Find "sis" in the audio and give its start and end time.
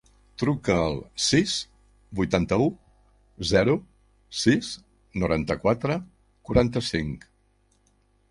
1.23-1.51, 4.39-4.71